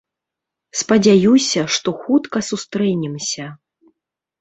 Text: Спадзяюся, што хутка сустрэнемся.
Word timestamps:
Спадзяюся, 0.81 1.61
што 1.77 1.89
хутка 2.01 2.37
сустрэнемся. 2.51 3.45